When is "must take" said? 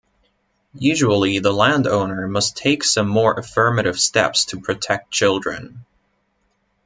2.27-2.83